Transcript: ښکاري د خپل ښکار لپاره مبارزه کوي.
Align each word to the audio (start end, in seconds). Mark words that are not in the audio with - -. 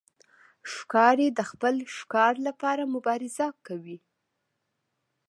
ښکاري 0.73 1.27
د 1.37 1.39
خپل 1.49 1.75
ښکار 1.97 2.33
لپاره 2.47 2.91
مبارزه 2.95 3.47
کوي. 3.67 3.97